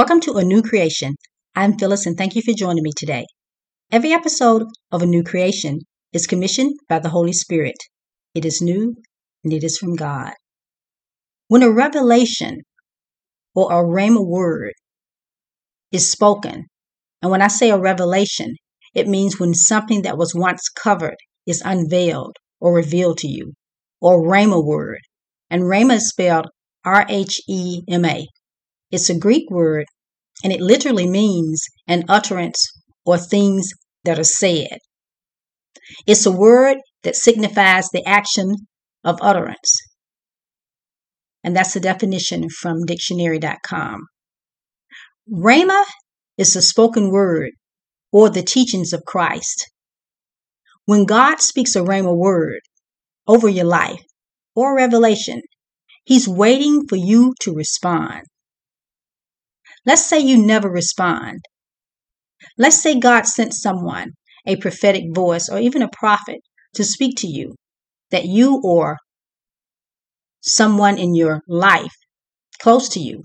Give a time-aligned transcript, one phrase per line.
[0.00, 1.14] Welcome to A New Creation.
[1.54, 3.26] I'm Phyllis and thank you for joining me today.
[3.92, 5.80] Every episode of A New Creation
[6.14, 7.76] is commissioned by the Holy Spirit.
[8.34, 8.94] It is new
[9.44, 10.32] and it is from God.
[11.48, 12.60] When a revelation
[13.54, 14.72] or a rhema word
[15.92, 16.64] is spoken,
[17.20, 18.54] and when I say a revelation,
[18.94, 23.52] it means when something that was once covered is unveiled or revealed to you,
[24.00, 25.00] or rhema word.
[25.50, 26.46] And rhema is spelled
[26.86, 28.26] R H E M A.
[28.90, 29.86] It's a Greek word
[30.42, 32.64] and it literally means an utterance
[33.04, 33.70] or things
[34.04, 34.78] that are said.
[36.06, 38.54] It's a word that signifies the action
[39.04, 39.74] of utterance.
[41.42, 44.06] And that's the definition from dictionary.com.
[45.32, 45.84] Rhema
[46.36, 47.50] is the spoken word
[48.12, 49.70] or the teachings of Christ.
[50.84, 52.60] When God speaks a rhema word
[53.26, 54.02] over your life
[54.54, 55.42] or revelation,
[56.04, 58.22] He's waiting for you to respond.
[59.86, 61.40] Let's say you never respond.
[62.58, 64.12] Let's say God sent someone,
[64.46, 66.40] a prophetic voice, or even a prophet,
[66.74, 67.54] to speak to you,
[68.10, 68.98] that you or
[70.42, 71.94] someone in your life,
[72.60, 73.22] close to you,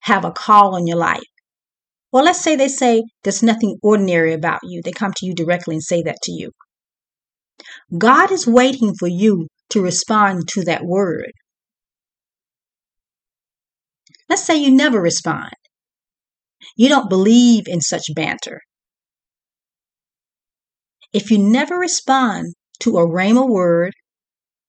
[0.00, 1.22] have a call on your life.
[2.12, 4.82] Well, let's say they say there's nothing ordinary about you.
[4.84, 6.50] They come to you directly and say that to you.
[7.96, 11.32] God is waiting for you to respond to that word.
[14.28, 15.52] Let's say you never respond.
[16.76, 18.60] You don't believe in such banter.
[21.12, 23.92] If you never respond to a rhema word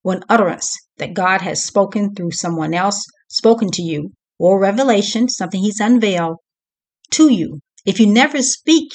[0.03, 5.29] or an utterance that God has spoken through someone else, spoken to you, or revelation,
[5.29, 6.37] something He's unveiled
[7.11, 8.91] to you, if you never speak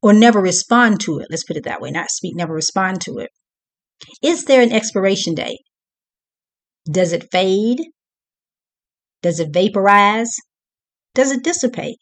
[0.00, 3.18] or never respond to it, let's put it that way, not speak, never respond to
[3.18, 3.30] it,
[4.22, 5.60] is there an expiration date?
[6.90, 7.82] Does it fade?
[9.22, 10.30] Does it vaporize?
[11.14, 11.98] Does it dissipate?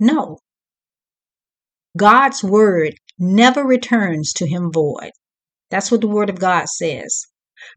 [0.00, 0.38] No.
[1.96, 5.10] God's word never returns to him void.
[5.70, 7.26] That's what the word of God says.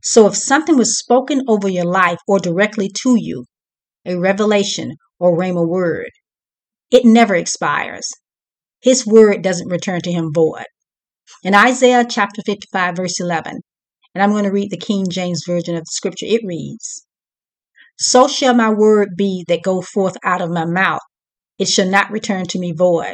[0.04, 3.46] So if something was spoken over your life or directly to you,
[4.06, 6.12] a revelation or rhema word,
[6.92, 8.08] it never expires.
[8.82, 10.66] His word doesn't return to him void.
[11.44, 13.62] In Isaiah chapter 55, verse 11,
[14.14, 17.06] and I'm going to read the King James Version of the scripture, it reads,
[18.04, 21.02] so shall my word be that go forth out of my mouth.
[21.60, 23.14] It shall not return to me void,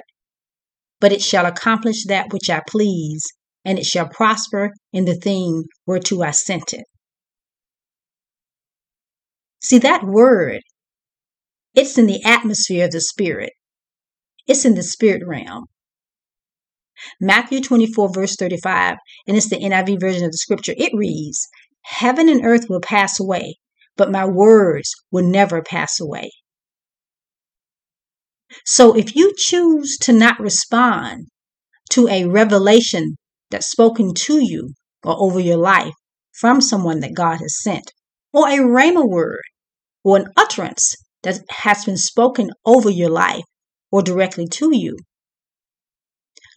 [1.02, 3.22] but it shall accomplish that which I please,
[3.66, 6.86] and it shall prosper in the thing whereto I sent it.
[9.62, 10.62] See, that word,
[11.76, 13.52] it's in the atmosphere of the Spirit,
[14.48, 15.66] it's in the spirit realm.
[17.20, 18.96] Matthew 24, verse 35,
[19.28, 20.74] and it's the NIV version of the scripture.
[20.78, 21.46] It reads,
[21.82, 23.58] Heaven and earth will pass away,
[23.98, 26.32] but my words will never pass away.
[28.66, 31.28] So if you choose to not respond
[31.92, 33.16] to a revelation
[33.50, 35.94] that's spoken to you or over your life
[36.34, 37.92] from someone that God has sent,
[38.34, 39.42] or a rhema word
[40.04, 43.44] or an utterance that has been spoken over your life
[43.92, 44.98] or directly to you,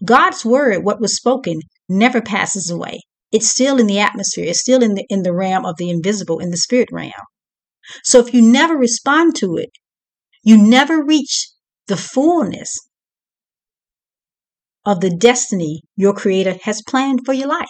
[0.05, 3.01] God's word, what was spoken, never passes away.
[3.33, 4.47] It's still in the atmosphere.
[4.47, 7.13] It's still in the in the realm of the invisible, in the spirit realm.
[8.05, 9.71] So if you never respond to it,
[10.43, 11.51] you never reach
[11.87, 12.77] the fullness
[14.85, 17.69] of the destiny your creator has planned for your life.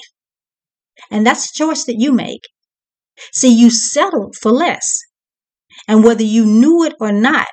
[1.10, 2.42] And that's a choice that you make.
[3.32, 4.86] See, you settled for less.
[5.88, 7.48] And whether you knew it or not,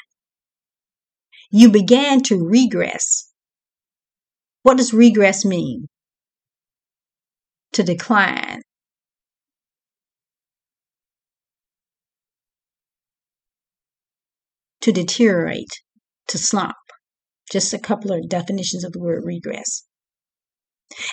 [1.52, 3.32] you began to regress.
[4.64, 5.88] What does regress mean?
[7.78, 8.64] To decline,
[14.82, 15.70] to deteriorate,
[16.30, 16.74] to slump.
[17.52, 19.84] Just a couple of definitions of the word regress.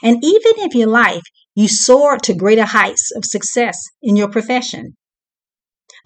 [0.03, 1.21] And even if your life
[1.55, 4.97] you soared to greater heights of success in your profession,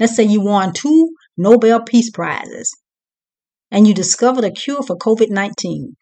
[0.01, 2.77] let's say you won two Nobel Peace Prizes
[3.71, 5.95] and you discovered a cure for COVID 19.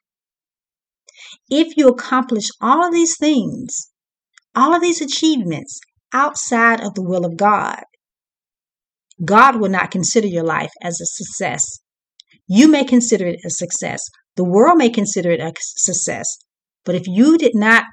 [1.51, 3.91] If you accomplish all of these things,
[4.57, 5.79] all of these achievements
[6.13, 7.83] outside of the will of God,
[9.25, 11.63] God will not consider your life as a success.
[12.49, 14.01] You may consider it a success.
[14.37, 16.27] The world may consider it a success.
[16.85, 17.85] But if you did not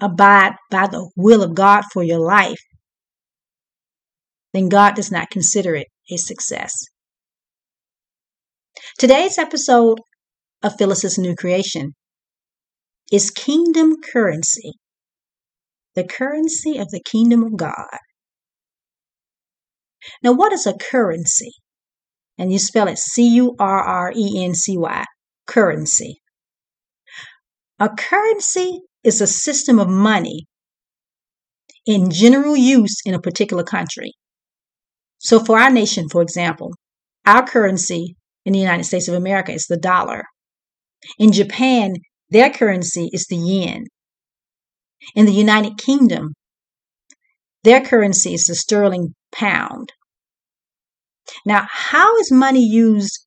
[0.00, 2.60] abide by the will of God for your life,
[4.52, 6.72] then God does not consider it a success.
[8.98, 9.98] Today's episode
[10.62, 11.94] of Phyllis's New Creation
[13.10, 14.72] is kingdom currency,
[15.94, 17.98] the currency of the kingdom of God.
[20.22, 21.52] Now, what is a currency?
[22.38, 25.04] and you spell it C U R R E N C Y,
[25.46, 26.20] currency.
[27.78, 30.46] A currency is a system of money
[31.86, 34.12] in general use in a particular country.
[35.18, 36.72] So, for our nation, for example,
[37.26, 40.24] our currency in the United States of America is the dollar.
[41.18, 41.94] In Japan,
[42.30, 43.84] their currency is the yen.
[45.14, 46.34] In the United Kingdom,
[47.64, 49.92] their currency is the sterling pound.
[51.46, 53.26] Now, how is money used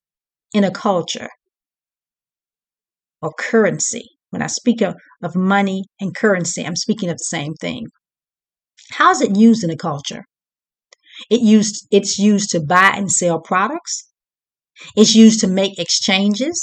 [0.54, 1.30] in a culture
[3.22, 4.10] or currency?
[4.30, 7.88] When I speak of, of money and currency, I'm speaking of the same thing.
[8.92, 10.26] How is it used in a culture?
[11.30, 14.10] It used it's used to buy and sell products.
[14.98, 16.60] It's used to make exchanges.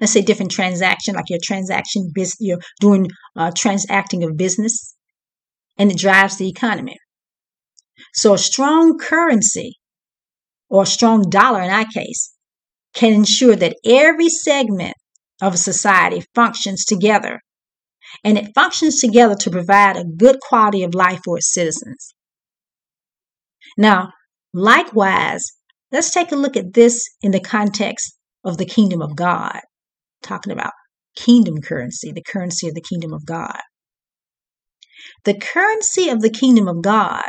[0.00, 4.94] Let's say different transaction, like your transaction business, you're doing uh, transacting of business,
[5.78, 6.96] and it drives the economy.
[8.12, 9.76] So a strong currency
[10.68, 12.34] or a strong dollar in our case
[12.94, 14.94] can ensure that every segment
[15.40, 17.40] of a society functions together
[18.22, 22.14] and it functions together to provide a good quality of life for its citizens.
[23.76, 24.12] Now,
[24.52, 25.44] likewise,
[25.90, 29.60] let's take a look at this in the context of the kingdom of God,
[30.24, 30.72] talking about
[31.16, 33.60] kingdom currency, the currency of the kingdom of God.
[35.24, 37.28] The currency of the kingdom of God,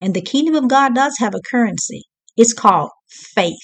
[0.00, 2.02] and the kingdom of God does have a currency,
[2.36, 3.56] it's called faith.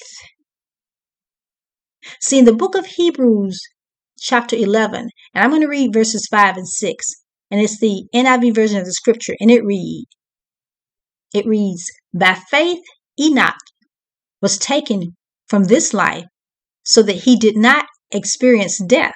[2.23, 3.61] See, in the book of Hebrews,
[4.21, 7.07] chapter 11, and I'm going to read verses 5 and 6,
[7.51, 10.07] and it's the NIV version of the scripture, and it reads,
[11.35, 12.83] it reads, By faith
[13.21, 13.55] Enoch
[14.41, 15.17] was taken
[15.49, 16.25] from this life
[16.85, 19.15] so that he did not experience death.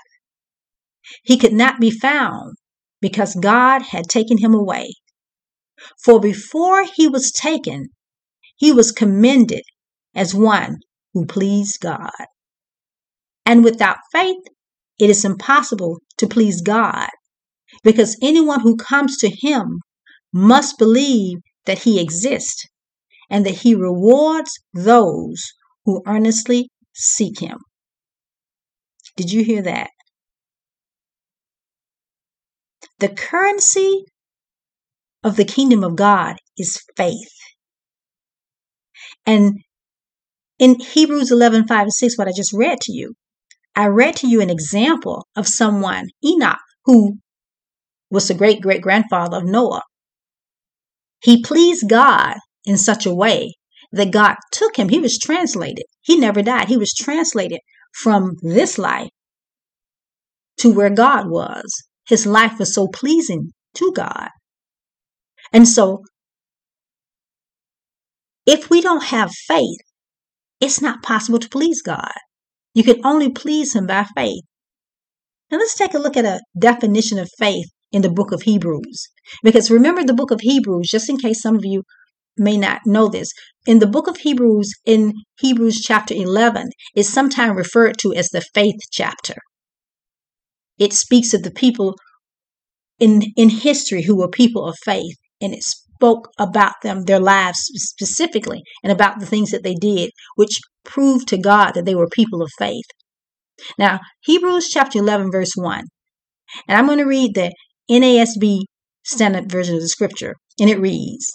[1.22, 2.56] He could not be found
[3.00, 4.92] because God had taken him away.
[6.04, 7.88] For before he was taken,
[8.56, 9.64] he was commended
[10.14, 10.78] as one
[11.12, 12.26] who pleased God.
[13.44, 14.44] And without faith,
[14.98, 17.08] it is impossible to please God
[17.82, 19.80] because anyone who comes to him
[20.32, 22.66] must believe that he exists
[23.30, 25.42] and that he rewards those
[25.84, 27.58] who earnestly seek him.
[29.16, 29.90] Did you hear that?
[32.98, 34.04] The currency
[35.22, 37.32] of the kingdom of God is faith.
[39.26, 39.60] And
[40.58, 43.14] in Hebrews 11, 5 and 6, what I just read to you,
[43.74, 47.18] I read to you an example of someone, Enoch, who
[48.10, 49.82] was the great great grandfather of Noah.
[51.20, 53.54] He pleased God in such a way
[53.92, 54.88] that God took him.
[54.88, 55.84] He was translated.
[56.02, 56.68] He never died.
[56.68, 57.60] He was translated
[57.92, 59.10] from this life
[60.58, 61.72] to where God was.
[62.06, 64.28] His life was so pleasing to God.
[65.52, 66.02] And so,
[68.46, 69.78] if we don't have faith,
[70.60, 72.12] it's not possible to please God.
[72.74, 74.42] You can only please Him by faith.
[75.50, 79.08] Now let's take a look at a definition of faith in the book of Hebrews.
[79.42, 81.82] Because remember the book of Hebrews, just in case some of you
[82.36, 83.32] may not know this,
[83.66, 88.40] in the book of Hebrews, in Hebrews chapter 11, is sometimes referred to as the
[88.54, 89.34] faith chapter.
[90.78, 91.94] It speaks of the people
[92.98, 97.60] in, in history who were people of faith, and it spoke about them, their lives
[97.74, 102.08] specifically, and about the things that they did, which proved to God that they were
[102.08, 102.86] people of faith.
[103.78, 105.84] Now, Hebrews chapter 11, verse 1.
[106.68, 107.52] And I'm going to read the
[107.90, 108.62] NASB
[109.04, 111.30] standard version of the scripture, and it reads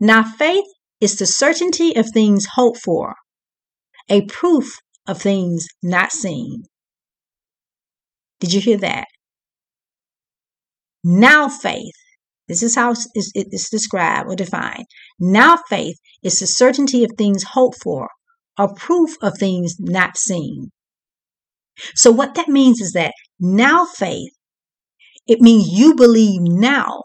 [0.00, 0.66] Now faith
[1.00, 3.14] is the certainty of things hoped for,
[4.08, 6.64] a proof of things not seen.
[8.40, 9.06] Did you hear that?
[11.02, 11.94] Now faith,
[12.48, 14.86] this is how it's described or defined.
[15.18, 18.08] Now faith is the certainty of things hoped for,
[18.58, 20.70] a proof of things not seen.
[21.94, 24.32] So, what that means is that now faith,
[25.26, 27.02] it means you believe now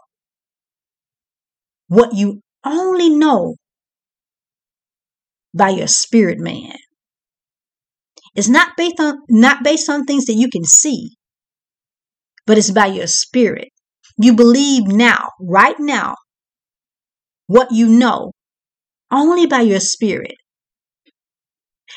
[1.88, 3.56] what you only know
[5.54, 6.76] by your spirit man.
[8.34, 11.16] It's not based on not based on things that you can see,
[12.46, 13.68] but it's by your spirit.
[14.16, 16.14] You believe now, right now,
[17.46, 18.32] what you know
[19.10, 20.36] only by your spirit.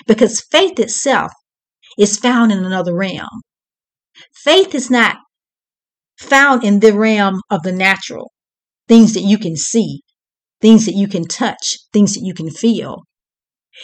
[0.07, 1.31] Because faith itself
[1.97, 3.41] is found in another realm.
[4.35, 5.17] Faith is not
[6.17, 8.31] found in the realm of the natural,
[8.87, 10.01] things that you can see,
[10.63, 13.03] things that you can touch, things that you can feel.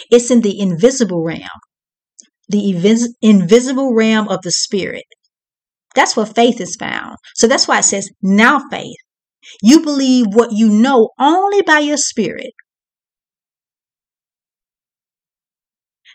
[0.09, 1.59] It's in the invisible realm,
[2.47, 5.05] the invis- invisible realm of the spirit.
[5.93, 7.17] That's where faith is found.
[7.35, 8.97] So that's why it says now faith.
[9.61, 12.53] You believe what you know only by your spirit.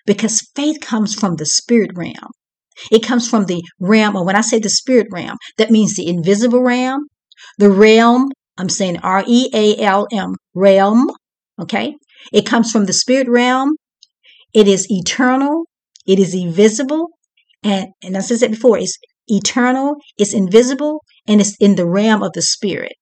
[0.06, 2.30] because faith comes from the spirit realm.
[2.90, 6.09] It comes from the realm, or when I say the spirit realm, that means the
[6.09, 7.06] invisible realm,
[7.59, 11.11] the realm, I'm saying R E A L M, realm,
[11.61, 11.96] okay?
[12.32, 13.76] It comes from the spirit realm.
[14.52, 15.64] It is eternal,
[16.06, 17.08] it is invisible,
[17.64, 22.23] and, and as I said before, it's eternal, it's invisible, and it's in the realm
[22.23, 22.92] of the spirit.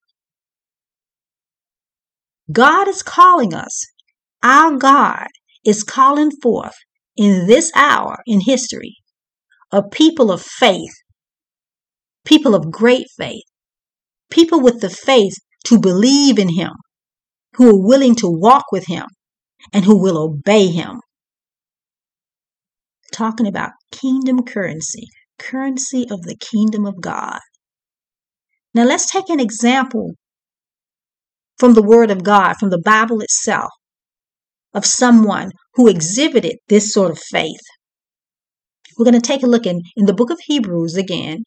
[2.51, 3.85] God is calling us.
[4.41, 5.27] Our God
[5.65, 6.75] is calling forth
[7.15, 8.95] in this hour in history
[9.71, 10.93] a people of faith,
[12.25, 13.43] people of great faith,
[14.29, 15.33] people with the faith
[15.65, 16.71] to believe in Him,
[17.55, 19.05] who are willing to walk with Him,
[19.71, 20.99] and who will obey Him.
[23.11, 27.39] Talking about kingdom currency, currency of the kingdom of God.
[28.73, 30.15] Now let's take an example
[31.57, 33.69] from the Word of God, from the Bible itself,
[34.73, 37.61] of someone who exhibited this sort of faith.
[38.97, 41.43] We're going to take a look in, in the book of Hebrews again,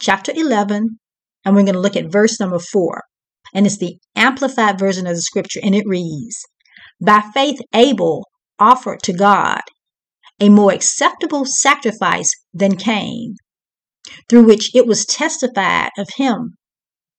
[0.00, 0.98] chapter 11,
[1.44, 3.02] and we're going to look at verse number 4.
[3.54, 6.42] And it's the amplified version of the scripture, and it reads
[7.04, 8.26] By faith, Abel
[8.58, 9.60] offered to God
[10.40, 13.36] a more acceptable sacrifice than Cain,
[14.28, 16.56] through which it was testified of him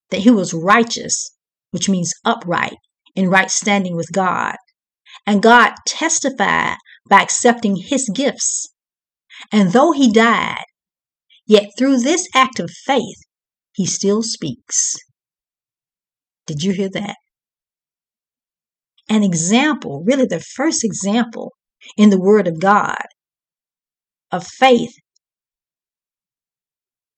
[0.09, 1.35] that he was righteous,
[1.71, 2.77] which means upright,
[3.15, 4.55] in right standing with God.
[5.25, 6.77] And God testified
[7.07, 8.73] by accepting his gifts.
[9.51, 10.65] And though he died,
[11.45, 13.17] yet through this act of faith,
[13.73, 14.95] he still speaks.
[16.45, 17.15] Did you hear that?
[19.09, 21.53] An example, really the first example
[21.97, 23.05] in the Word of God
[24.31, 24.93] of faith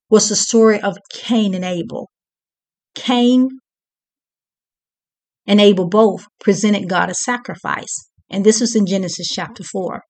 [0.09, 2.09] was the story of Cain and Abel.
[2.93, 3.49] Cain
[5.47, 8.09] and Abel both presented God a sacrifice.
[8.29, 10.01] And this was in Genesis chapter 4.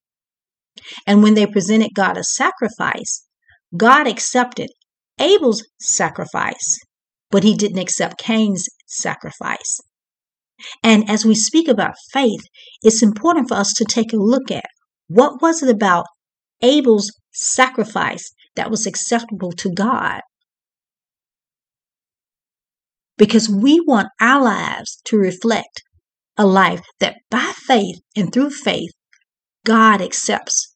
[1.06, 3.26] And when they presented God a sacrifice,
[3.76, 4.70] God accepted
[5.20, 6.78] Abel's sacrifice,
[7.30, 9.80] but he didn't accept Cain's sacrifice.
[10.82, 12.42] And as we speak about faith,
[12.82, 14.64] it's important for us to take a look at
[15.08, 16.06] what was it about
[16.62, 20.20] Abel's sacrifice that was acceptable to God.
[23.18, 25.82] Because we want our lives to reflect
[26.36, 28.90] a life that by faith and through faith,
[29.64, 30.74] God accepts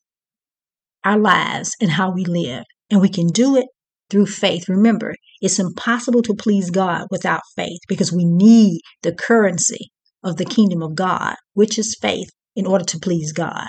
[1.05, 2.65] our lives and how we live.
[2.91, 3.67] And we can do it
[4.11, 4.69] through faith.
[4.69, 9.91] Remember, it's impossible to please God without faith because we need the currency
[10.23, 13.69] of the kingdom of God, which is faith, in order to please God.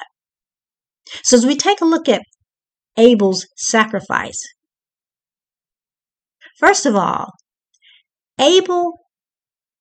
[1.23, 2.23] So, as we take a look at
[2.97, 4.39] Abel's sacrifice,
[6.57, 7.27] first of all,
[8.39, 8.99] Abel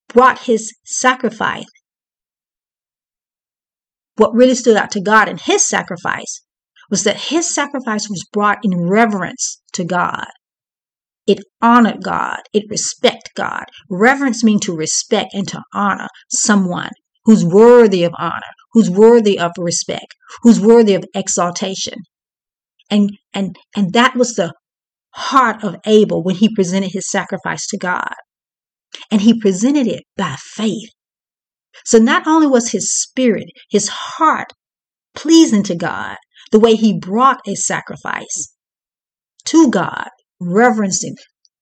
[0.09, 1.67] brought his sacrifice.
[4.17, 6.43] What really stood out to God in his sacrifice
[6.91, 10.27] was that his sacrifice was brought in reverence to God.
[11.31, 12.41] It honored God.
[12.53, 13.67] It respect God.
[13.89, 16.91] Reverence means to respect and to honor someone
[17.25, 21.99] who's worthy of honor, who's worthy of respect, who's worthy of exaltation.
[22.91, 24.53] And and and that was the
[25.15, 28.17] heart of Abel when he presented his sacrifice to God.
[29.09, 30.91] And he presented it by faith.
[31.85, 34.49] So not only was his spirit, his heart
[35.15, 36.17] pleasing to God,
[36.51, 38.53] the way he brought a sacrifice
[39.45, 40.09] to God,
[40.41, 41.17] reverencing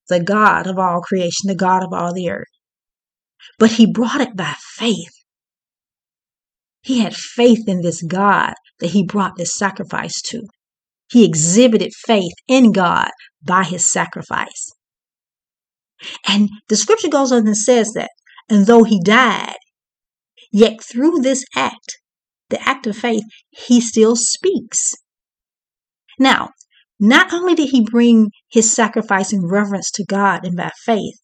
[0.09, 2.47] the God of all creation, the God of all the earth.
[3.59, 5.13] But he brought it by faith.
[6.83, 10.43] He had faith in this God that he brought this sacrifice to.
[11.11, 13.11] He exhibited faith in God
[13.43, 14.71] by his sacrifice.
[16.27, 18.11] And the scripture goes on and says that,
[18.49, 19.57] and though he died,
[20.53, 21.99] yet through this act,
[22.51, 24.93] the act of faith, he still speaks.
[26.19, 26.51] Now,
[26.99, 31.17] not only did he bring his sacrifice in reverence to God and by faith,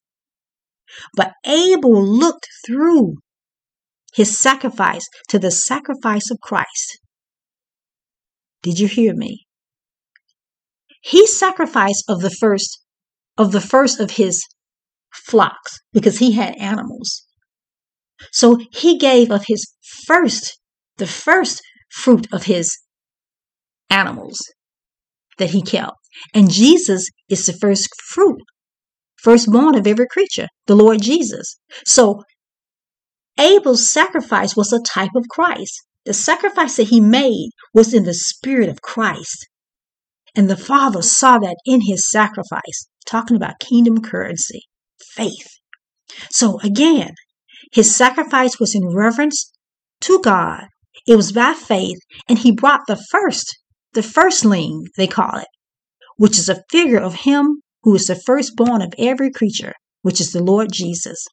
[1.16, 3.16] but Abel looked through
[4.12, 7.00] his sacrifice to the sacrifice of Christ.
[8.62, 9.46] Did you hear me?
[11.02, 12.80] He sacrificed of the first
[13.36, 14.40] of the first of his
[15.12, 17.26] flocks because he had animals.
[18.32, 19.66] So he gave of his
[20.06, 20.58] first
[20.98, 22.78] the first fruit of his
[23.90, 24.38] animals
[25.38, 25.92] that he kept.
[26.32, 28.40] And Jesus is the first fruit,
[29.16, 31.58] firstborn of every creature, the Lord Jesus.
[31.86, 32.22] So
[33.38, 35.82] Abel's sacrifice was a type of Christ.
[36.04, 39.48] The sacrifice that he made was in the spirit of Christ.
[40.36, 44.62] And the Father saw that in his sacrifice, talking about kingdom currency,
[45.14, 45.48] faith.
[46.30, 47.14] So again,
[47.72, 49.52] his sacrifice was in reverence
[50.02, 50.66] to God
[51.06, 51.98] It was by faith,
[52.28, 53.58] and he brought the first,
[53.94, 55.48] the firstling, they call it,
[56.16, 60.32] which is a figure of him who is the firstborn of every creature, which is
[60.32, 61.24] the Lord Jesus.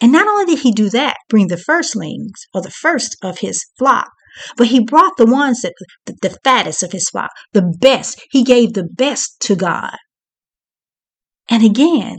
[0.00, 3.64] And not only did he do that, bring the firstlings or the first of his
[3.78, 4.10] flock,
[4.56, 5.74] but he brought the ones that
[6.06, 8.20] the, the fattest of his flock, the best.
[8.30, 9.96] He gave the best to God.
[11.50, 12.18] And again,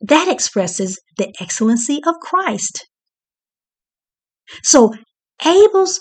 [0.00, 2.86] that expresses the excellency of Christ.
[4.62, 4.94] So
[5.44, 6.00] Abel's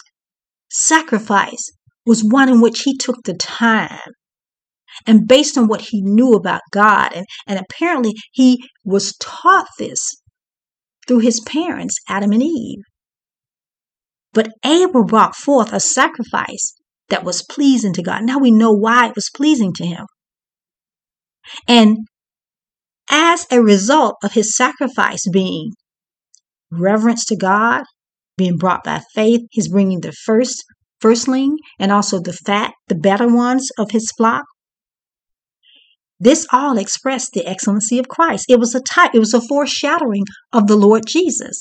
[0.69, 1.71] sacrifice
[2.11, 4.11] was one in which he took the time
[5.07, 10.01] and based on what he knew about God, and, and apparently he was taught this
[11.07, 12.83] through his parents, Adam and Eve.
[14.33, 16.73] But Abel brought forth a sacrifice
[17.07, 18.25] that was pleasing to God.
[18.25, 20.05] Now we know why it was pleasing to him.
[21.65, 21.99] And
[23.09, 25.71] as a result of his sacrifice being
[26.69, 27.83] reverence to God,
[28.37, 30.61] being brought by faith, he's bringing the first
[31.01, 34.45] firstling and also the fat, the better ones of his flock.
[36.19, 38.45] This all expressed the excellency of Christ.
[38.47, 41.59] It was a type, it was a foreshadowing of the Lord Jesus.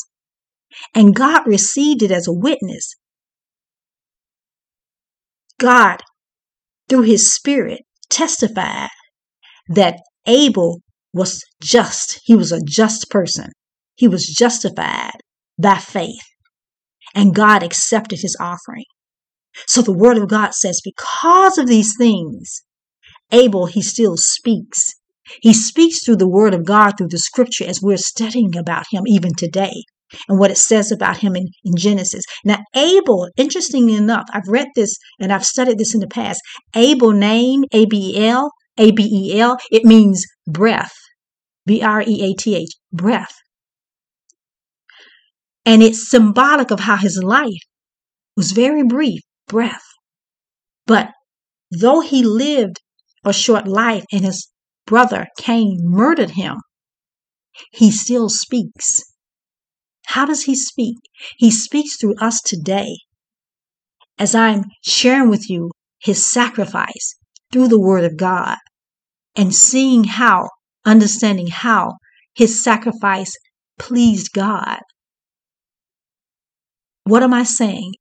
[0.94, 2.94] And God received it as a witness.
[5.58, 6.02] God,
[6.88, 8.88] through his spirit, testified
[9.68, 10.80] that Abel
[11.12, 12.20] was just.
[12.24, 13.50] He was a just person.
[13.96, 15.18] He was justified
[15.58, 16.24] by faith.
[17.14, 18.84] And God accepted his offering.
[19.66, 22.62] So the word of God says, because of these things,
[23.32, 24.94] Abel, he still speaks.
[25.40, 29.04] He speaks through the word of God, through the scripture, as we're studying about him
[29.06, 29.84] even today
[30.28, 32.24] and what it says about him in, in Genesis.
[32.44, 36.40] Now, Abel, interestingly enough, I've read this and I've studied this in the past.
[36.74, 40.92] Abel name, A B E L, A B E L, it means breath.
[41.66, 43.34] B R E A T H, breath.
[45.64, 47.62] And it's symbolic of how his life
[48.36, 49.82] was very brief, breath.
[50.86, 51.10] But
[51.70, 52.80] though he lived
[53.24, 54.48] a short life and his
[54.86, 56.56] brother Cain murdered him,
[57.72, 59.00] he still speaks.
[60.06, 60.96] How does he speak?
[61.36, 62.96] He speaks through us today.
[64.18, 67.16] As I'm sharing with you his sacrifice
[67.52, 68.56] through the word of God
[69.36, 70.48] and seeing how,
[70.84, 71.94] understanding how
[72.34, 73.32] his sacrifice
[73.78, 74.78] pleased God.
[77.04, 77.94] What am I saying?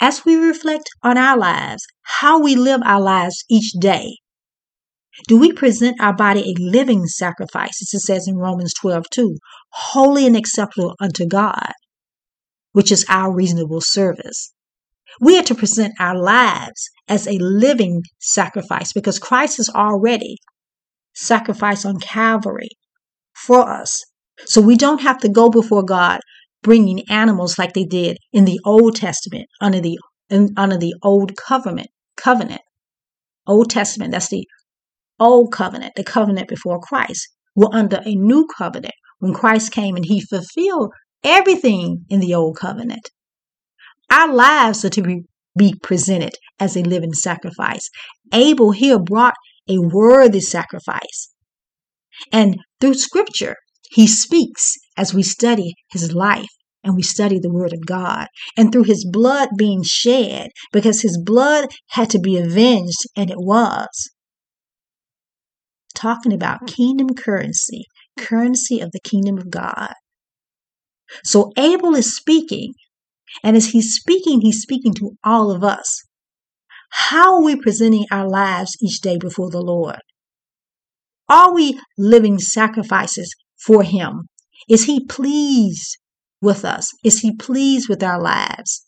[0.00, 4.18] As we reflect on our lives, how we live our lives each day,
[5.26, 9.36] do we present our body a living sacrifice, as it says in Romans 12, 2,
[9.70, 11.72] holy and acceptable unto God,
[12.72, 14.52] which is our reasonable service?
[15.20, 20.36] We are to present our lives as a living sacrifice because Christ has already
[21.14, 22.68] sacrificed on Calvary
[23.34, 24.04] for us.
[24.46, 26.20] So we don't have to go before God
[26.68, 29.98] bringing animals like they did in the Old Testament under the
[30.54, 32.60] under the old covenant covenant.
[33.46, 34.46] Old Testament, that's the
[35.18, 37.26] old covenant, the covenant before Christ.
[37.56, 40.92] We're under a new covenant when Christ came and he fulfilled
[41.24, 43.08] everything in the old covenant.
[44.10, 45.22] Our lives are to be,
[45.56, 47.88] be presented as a living sacrifice.
[48.34, 49.36] Abel here brought
[49.70, 51.32] a worthy sacrifice.
[52.30, 53.54] And through scripture,
[53.90, 56.50] he speaks as we study his life
[56.88, 58.28] and we study the word of God.
[58.56, 63.38] And through his blood being shed, because his blood had to be avenged, and it
[63.38, 64.10] was
[65.94, 67.84] talking about kingdom currency,
[68.18, 69.92] currency of the kingdom of God.
[71.24, 72.72] So Abel is speaking,
[73.44, 76.04] and as he's speaking, he's speaking to all of us.
[76.90, 80.00] How are we presenting our lives each day before the Lord?
[81.28, 84.28] Are we living sacrifices for Him?
[84.70, 85.98] Is He pleased
[86.40, 86.90] with us?
[87.04, 88.86] Is He pleased with our lives?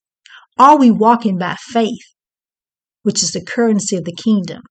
[0.58, 2.02] Are we walking by faith,
[3.02, 4.62] which is the currency of the kingdom?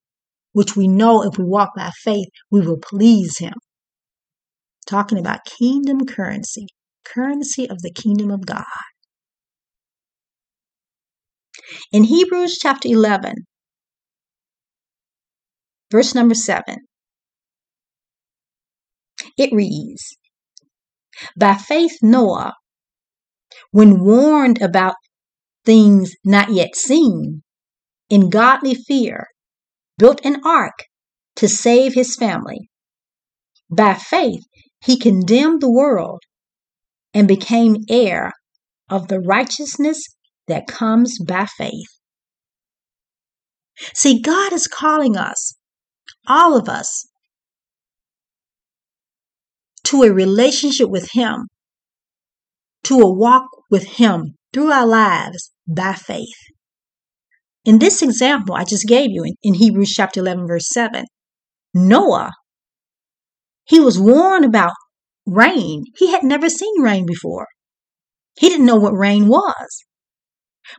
[0.53, 3.53] which we know if we walk by faith, we will please Him.
[4.87, 6.67] Talking about kingdom currency,
[7.05, 8.63] currency of the kingdom of God.
[11.91, 13.33] In Hebrews chapter 11,
[15.91, 16.75] verse number 7,
[19.37, 20.17] it reads
[21.37, 22.53] By faith, Noah,
[23.71, 24.95] when warned about
[25.65, 27.43] things not yet seen,
[28.09, 29.27] in godly fear,
[29.97, 30.85] built an ark
[31.35, 32.69] to save his family.
[33.69, 34.43] By faith,
[34.81, 36.21] he condemned the world
[37.13, 38.31] and became heir
[38.89, 40.01] of the righteousness
[40.47, 41.87] that comes by faith.
[43.93, 45.55] See, God is calling us,
[46.27, 47.07] all of us,
[49.85, 51.47] to a relationship with Him,
[52.83, 56.37] to a walk with Him through our lives by faith.
[57.65, 61.05] In this example I just gave you in, in Hebrews chapter 11, verse 7,
[61.73, 62.31] Noah,
[63.65, 64.73] he was warned about
[65.27, 65.83] rain.
[65.97, 67.47] He had never seen rain before.
[68.39, 69.85] He didn't know what rain was.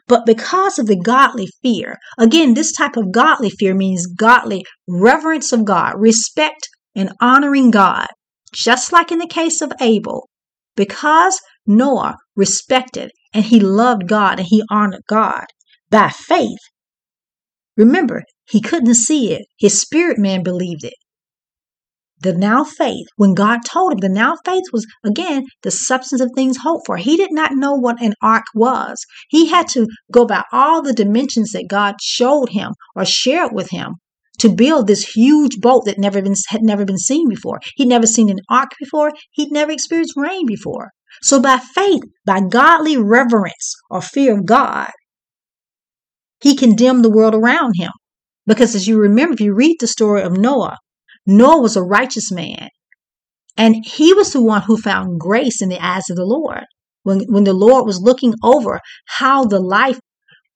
[0.07, 5.53] But because of the godly fear, again, this type of godly fear means godly reverence
[5.53, 8.09] of God, respect and honoring God,
[8.53, 10.29] just like in the case of Abel.
[10.77, 15.44] Because Noah respected and he loved God and he honored God
[15.88, 16.59] by faith.
[17.76, 19.46] Remember, he couldn't see it.
[19.59, 20.94] His spirit man believed it.
[22.22, 26.30] The now faith, when God told him, the now faith was again the substance of
[26.35, 26.98] things hoped for.
[26.98, 29.02] He did not know what an ark was.
[29.30, 33.70] He had to go by all the dimensions that God showed him or shared with
[33.70, 33.94] him
[34.38, 37.61] to build this huge boat that never been had never been seen before.
[37.76, 39.12] He'd never seen an ark before.
[39.30, 40.90] He'd never experienced rain before.
[41.23, 44.90] So by faith, by godly reverence or fear of God,
[46.40, 47.90] he condemned the world around him.
[48.46, 50.77] Because as you remember, if you read the story of Noah,
[51.27, 52.68] Noah was a righteous man.
[53.57, 56.64] And he was the one who found grace in the eyes of the Lord.
[57.03, 59.99] When, when the Lord was looking over how the life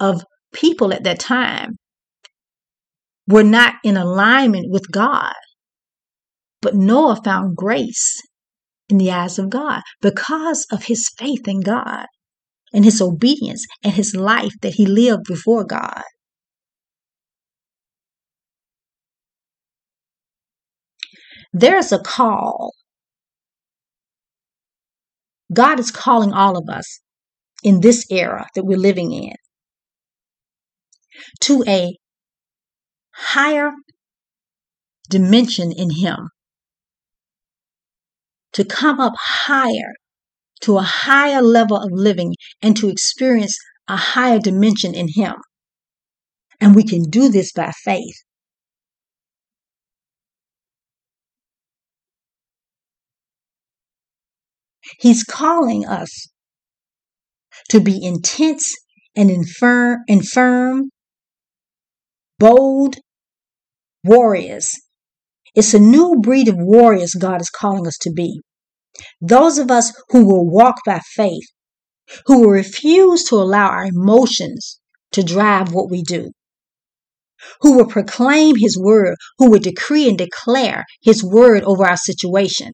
[0.01, 1.77] of people at that time
[3.27, 5.35] were not in alignment with God.
[6.61, 8.17] But Noah found grace
[8.89, 12.07] in the eyes of God because of his faith in God
[12.73, 16.03] and his obedience and his life that he lived before God.
[21.53, 22.73] There's a call.
[25.53, 27.01] God is calling all of us
[27.63, 29.35] in this era that we're living in
[31.41, 31.97] to a
[33.13, 33.73] higher
[35.09, 36.31] dimension in Him,
[38.55, 39.95] to come up higher
[40.63, 43.57] to a higher level of living and to experience
[43.89, 45.35] a higher dimension in Him.
[46.61, 48.17] And we can do this by faith.
[54.99, 56.29] He's calling us
[57.71, 58.75] to be intense
[59.17, 60.91] and infirm, infirm,
[62.39, 62.97] bold
[64.03, 64.69] warriors.
[65.55, 68.41] It's a new breed of warriors God is calling us to be.
[69.21, 71.47] Those of us who will walk by faith,
[72.27, 74.81] who will refuse to allow our emotions
[75.13, 76.31] to drive what we do,
[77.61, 82.73] who will proclaim His word, who will decree and declare His word over our situation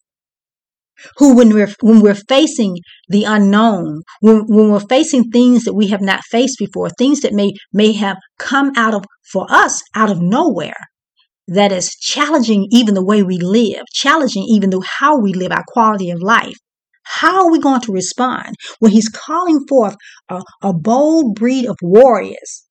[1.17, 2.77] who when we're when we're facing
[3.09, 7.33] the unknown when, when we're facing things that we have not faced before things that
[7.33, 10.77] may may have come out of for us out of nowhere
[11.51, 15.65] that is challenging even the way we live challenging even the how we live our
[15.67, 16.57] quality of life.
[17.03, 19.97] How are we going to respond when he's calling forth
[20.29, 22.67] a, a bold breed of warriors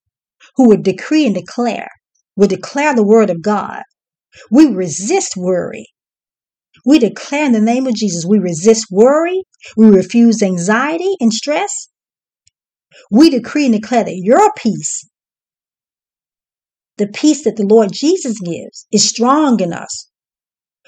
[0.56, 1.90] who would decree and declare
[2.38, 3.84] would declare the word of god?
[4.50, 5.88] We resist worry.
[6.86, 9.44] We declare in the name of Jesus, we resist worry,
[9.76, 11.90] we refuse anxiety and stress.
[13.12, 15.06] We decree and declare that your peace,
[17.00, 20.08] the peace that the Lord Jesus gives, is strong in us.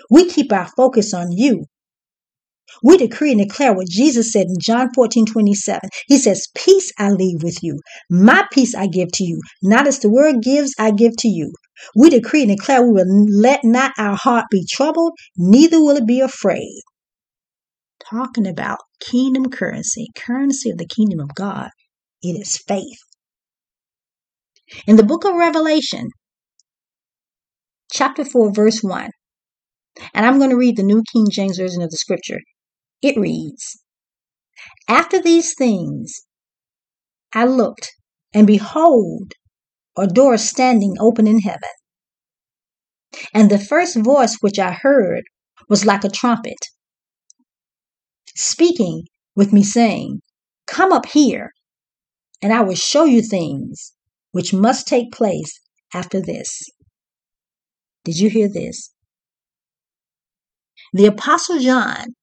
[0.10, 1.66] We keep our focus on you.
[2.84, 5.90] We decree and declare what Jesus said in John 14 27.
[6.08, 7.80] He says, Peace I leave with you.
[8.10, 9.42] My peace I give to you.
[9.62, 11.54] Not as the world gives, I give to you.
[11.96, 16.08] We decree and declare we will let not our heart be troubled, neither will it
[16.08, 16.82] be afraid.
[18.10, 21.70] Talking about kingdom currency, currency of the kingdom of God,
[22.22, 23.00] it is faith.
[24.88, 26.08] In the book of Revelation,
[27.92, 29.10] chapter 4, verse 1,
[30.14, 32.40] and I'm going to read the New King James Version of the scripture.
[33.02, 33.82] It reads
[34.88, 36.22] After these things
[37.34, 37.92] I looked,
[38.34, 39.34] and behold,
[39.98, 41.70] a door standing open in heaven.
[43.34, 45.24] And the first voice which I heard
[45.68, 46.60] was like a trumpet,
[48.38, 49.04] speaking
[49.36, 50.22] with me, saying,
[50.66, 51.52] Come up here,
[52.42, 53.94] and I will show you things
[54.32, 55.60] which must take place
[55.94, 56.62] after this.
[58.04, 58.94] Did you hear this?
[60.94, 62.16] The Apostle John,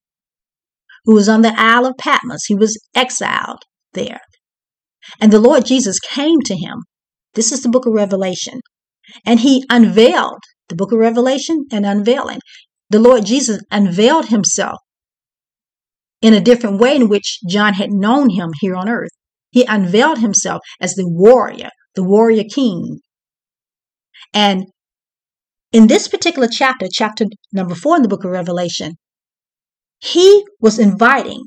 [1.04, 4.20] who was on the Isle of Patmos, he was exiled there.
[5.20, 6.82] And the Lord Jesus came to him
[7.34, 8.60] this is the book of Revelation.
[9.24, 12.40] And he unveiled the book of Revelation and unveiling.
[12.90, 14.78] The Lord Jesus unveiled himself
[16.20, 19.12] in a different way in which John had known him here on earth.
[19.50, 23.00] He unveiled himself as the warrior, the warrior king.
[24.32, 24.66] And
[25.72, 28.92] in this particular chapter, chapter number four in the book of Revelation,
[29.98, 31.42] he was inviting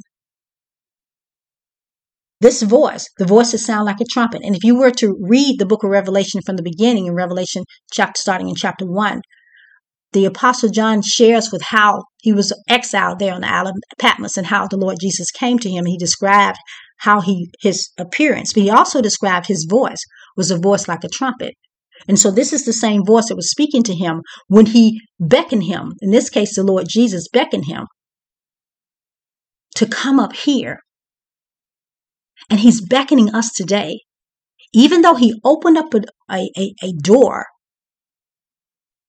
[2.41, 4.41] this voice, the voice that sounds like a trumpet.
[4.43, 7.63] And if you were to read the book of Revelation from the beginning in Revelation
[7.93, 9.21] chapter starting in chapter one,
[10.11, 14.35] the apostle John shares with how he was exiled there on the island of Patmos
[14.35, 15.85] and how the Lord Jesus came to him.
[15.85, 16.57] And He described
[17.01, 19.99] how he his appearance, but he also described his voice
[20.37, 21.55] was a voice like a trumpet.
[22.07, 25.63] And so this is the same voice that was speaking to him when he beckoned
[25.63, 25.93] him.
[26.01, 27.85] In this case, the Lord Jesus beckoned him
[29.75, 30.79] to come up here
[32.49, 33.99] and he's beckoning us today.
[34.73, 36.01] Even though he opened up a,
[36.57, 37.45] a, a door,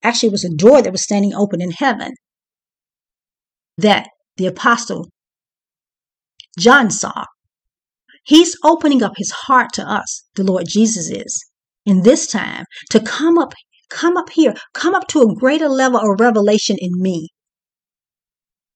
[0.03, 2.13] actually, it was a door that was standing open in heaven
[3.77, 5.09] that the apostle
[6.59, 7.25] John saw.
[8.23, 11.45] He's opening up his heart to us, the Lord Jesus is,
[11.85, 13.53] in this time to come up,
[13.89, 17.29] come up here, come up to a greater level of revelation in me.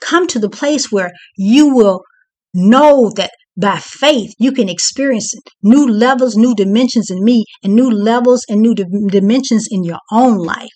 [0.01, 2.03] Come to the place where you will
[2.53, 5.33] know that by faith, you can experience
[5.63, 10.37] new levels, new dimensions in me, and new levels and new dimensions in your own
[10.37, 10.69] life.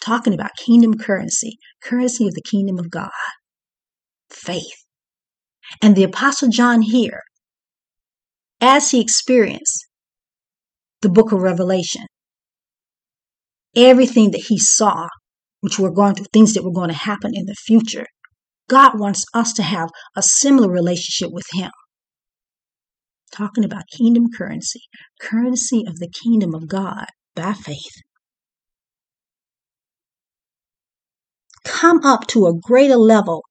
[0.00, 3.10] Talking about kingdom currency, currency of the kingdom of God,
[4.30, 4.84] faith.
[5.82, 7.20] And the Apostle John here,
[8.60, 9.86] as he experienced
[11.02, 12.06] the book of Revelation,
[13.74, 15.08] everything that he saw,
[15.60, 18.06] which were going to things that were going to happen in the future,
[18.68, 21.70] God wants us to have a similar relationship with him.
[23.32, 24.80] Talking about kingdom currency,
[25.20, 28.02] currency of the kingdom of God by faith.
[31.64, 33.42] Come up to a greater level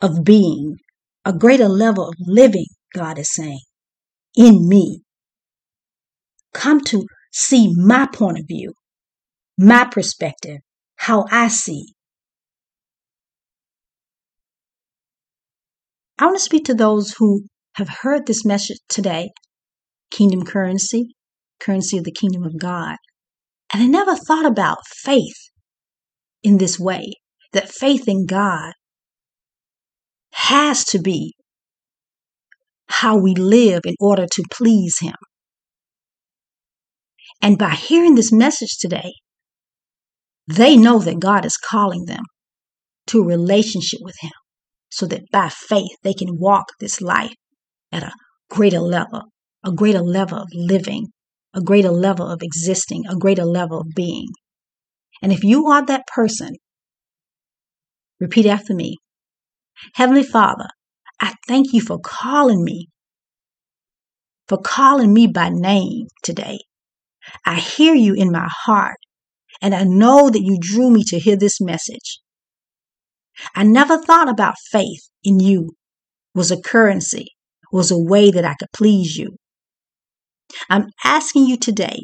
[0.00, 0.76] of being,
[1.24, 3.60] a greater level of living, God is saying,
[4.36, 5.02] in me.
[6.52, 8.72] Come to see my point of view,
[9.58, 10.58] my perspective,
[10.96, 11.94] how I see.
[16.18, 17.44] I want to speak to those who
[17.74, 19.30] have heard this message today
[20.10, 21.14] kingdom currency,
[21.60, 22.96] currency of the kingdom of God.
[23.72, 25.50] And I never thought about faith
[26.42, 27.12] in this way
[27.52, 28.72] that faith in God
[30.32, 31.34] has to be
[32.88, 35.14] how we live in order to please Him.
[37.42, 39.12] And by hearing this message today,
[40.46, 42.22] they know that God is calling them
[43.08, 44.32] to a relationship with Him
[44.90, 47.34] so that by faith they can walk this life
[47.92, 48.12] at a
[48.48, 49.22] greater level,
[49.64, 51.08] a greater level of living,
[51.52, 54.28] a greater level of existing, a greater level of being.
[55.22, 56.56] And if you are that person,
[58.20, 58.96] repeat after me
[59.94, 60.68] Heavenly Father,
[61.20, 62.88] I thank you for calling me,
[64.48, 66.58] for calling me by name today.
[67.44, 68.98] I hear you in my heart,
[69.62, 72.20] and I know that you drew me to hear this message.
[73.54, 75.72] I never thought about faith in you
[76.34, 77.28] was a currency
[77.72, 79.36] was a way that I could please you.
[80.70, 82.00] I'm asking you today,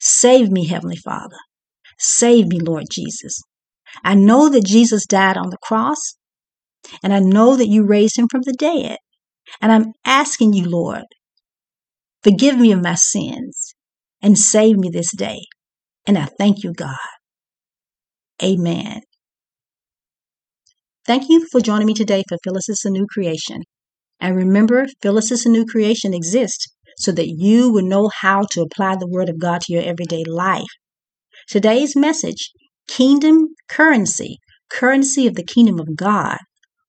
[0.00, 1.36] save me, Heavenly Father.
[1.98, 3.40] Save me, Lord Jesus.
[4.04, 6.16] I know that Jesus died on the cross,
[7.02, 8.98] and I know that you raised him from the dead.
[9.60, 11.04] And I'm asking you, Lord,
[12.22, 13.74] forgive me of my sins
[14.22, 15.40] and save me this day.
[16.06, 16.96] And I thank you, God.
[18.42, 19.00] Amen.
[21.06, 23.62] Thank you for joining me today for Phyllis' is A New Creation.
[24.20, 26.66] And remember, Phyllis is a new creation exists
[26.98, 30.24] so that you will know how to apply the Word of God to your everyday
[30.24, 30.66] life.
[31.48, 32.50] Today's message,
[32.88, 36.38] Kingdom Currency, currency of the kingdom of God,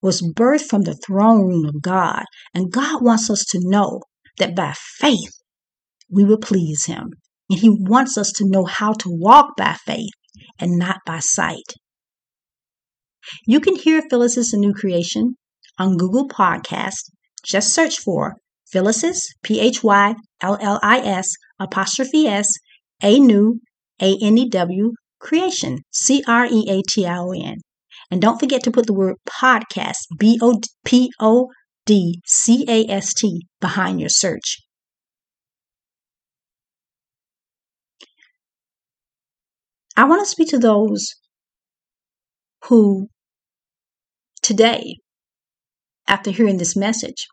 [0.02, 2.24] was birthed from the throne room of God.
[2.54, 4.02] And God wants us to know
[4.38, 5.32] that by faith
[6.10, 7.12] we will please Him.
[7.50, 10.12] And He wants us to know how to walk by faith
[10.60, 11.74] and not by sight.
[13.46, 15.36] You can hear Phyllis's New Creation
[15.78, 17.12] on Google Podcast
[17.44, 18.36] just search for
[18.72, 21.28] Phyllis's, P H Y L L I S
[21.60, 22.48] apostrophe S,
[23.02, 23.60] A new,
[24.02, 27.58] A N E W, creation, C R E A T I O N.
[28.12, 31.48] And don't forget to put the word podcast, B O P O
[31.86, 34.58] D C A S T, behind your search.
[39.96, 41.16] I want to speak to those
[42.66, 43.08] who
[44.42, 44.96] today
[46.10, 47.28] after hearing this message,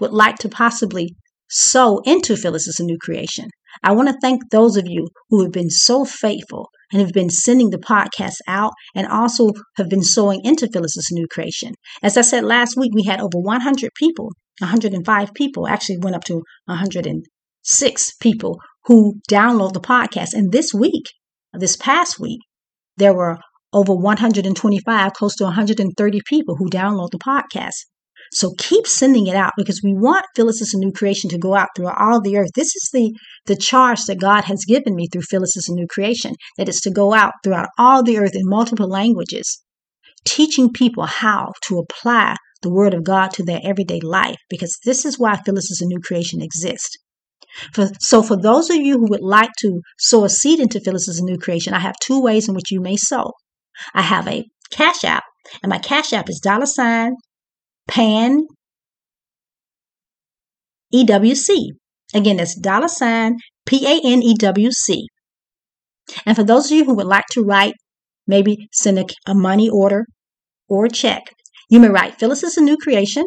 [0.00, 1.14] would like to possibly
[1.50, 3.48] sow into Phyllis as a new creation.
[3.82, 7.30] I want to thank those of you who have been so faithful and have been
[7.30, 11.74] sending the podcast out and also have been sowing into Phyllis's new creation.
[12.02, 16.24] As I said last week, we had over 100 people, 105 people, actually went up
[16.24, 20.34] to 106 people who download the podcast.
[20.34, 21.10] And this week,
[21.52, 22.40] this past week,
[22.96, 23.38] there were
[23.72, 27.86] over 125, close to 130 people who download the podcast.
[28.34, 31.54] So keep sending it out because we want Phyllis is a new creation to go
[31.54, 32.50] out through all the earth.
[32.56, 33.12] This is the,
[33.46, 36.80] the charge that God has given me through Phyllis is a new creation, that is
[36.80, 39.62] to go out throughout all the earth in multiple languages,
[40.24, 45.04] teaching people how to apply the word of God to their everyday life because this
[45.04, 46.96] is why Phyllis is a new creation exists.
[47.72, 51.06] For, so for those of you who would like to sow a seed into Phyllis
[51.06, 53.30] is a new creation, I have two ways in which you may sow.
[53.94, 55.22] I have a cash app,
[55.62, 57.14] and my cash app is dollar sign
[57.86, 58.46] pan
[60.94, 61.70] EWC.
[62.14, 65.06] Again, that's dollar sign P A N E W C.
[66.26, 67.74] And for those of you who would like to write,
[68.26, 70.06] maybe send a, a money order
[70.68, 71.22] or a check,
[71.70, 73.24] you may write Phyllis is a New Creation,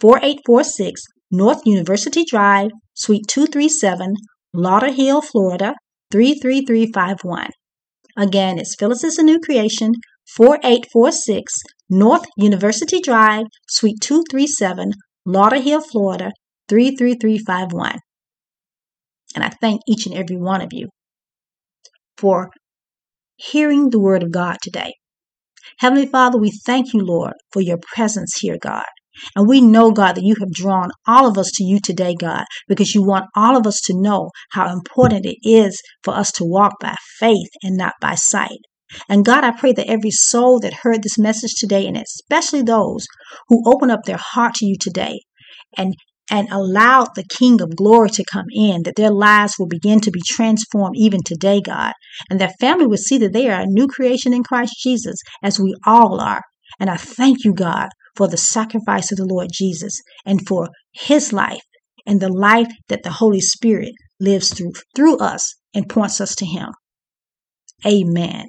[0.00, 4.14] 4846 North University Drive, Suite 237,
[4.54, 5.74] Lauderhill, Florida
[6.10, 7.50] 33351.
[8.16, 9.92] Again, it's Phyllis is a New Creation,
[10.34, 11.54] 4846
[11.90, 14.92] North University Drive, Suite 237,
[15.26, 16.32] Lauderhill, Florida
[16.68, 17.98] 33351.
[19.34, 20.88] And I thank each and every one of you
[22.18, 22.50] for
[23.36, 24.94] hearing the word of God today.
[25.78, 28.84] Heavenly Father, we thank you, Lord, for your presence here, God.
[29.34, 32.44] And we know, God, that you have drawn all of us to you today, God,
[32.68, 36.44] because you want all of us to know how important it is for us to
[36.44, 38.58] walk by faith and not by sight.
[39.08, 43.06] And God, I pray that every soul that heard this message today, and especially those
[43.48, 45.20] who open up their heart to you today
[45.76, 45.94] and
[46.30, 50.10] and allow the King of glory to come in, that their lives will begin to
[50.10, 51.94] be transformed even today, God,
[52.28, 55.58] and their family will see that they are a new creation in Christ Jesus, as
[55.58, 56.42] we all are.
[56.78, 61.32] And I thank you, God, for the sacrifice of the Lord Jesus and for his
[61.32, 61.62] life
[62.06, 66.46] and the life that the Holy Spirit lives through through us and points us to
[66.46, 66.68] him.
[67.86, 68.48] Amen.